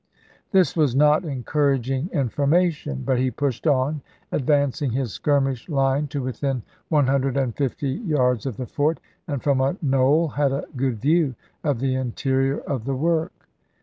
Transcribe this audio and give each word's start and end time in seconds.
This 0.49 0.75
was 0.75 0.95
not 0.95 1.25
encouraging 1.25 2.09
information, 2.11 3.03
but 3.05 3.19
he 3.19 3.29
pushed 3.29 3.67
on, 3.67 4.01
advancing 4.31 4.89
his 4.89 5.13
skirmish 5.13 5.69
line 5.69 6.07
to 6.07 6.23
within 6.23 6.63
150 6.89 7.87
yards 7.87 8.47
of 8.47 8.57
the 8.57 8.65
fort, 8.65 8.99
and 9.27 9.43
from 9.43 9.61
a 9.61 9.77
knoll 9.79 10.29
had 10.29 10.51
a 10.53 10.65
good 10.75 10.97
view 10.99 11.35
of 11.63 11.79
the 11.79 11.93
interior 11.93 12.57
of 12.61 12.85
the 12.85 12.95
work. 12.95 13.47